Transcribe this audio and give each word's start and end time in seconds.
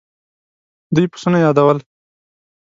دوی 0.95 1.05
پسونه 1.13 1.37
يادول. 1.45 1.77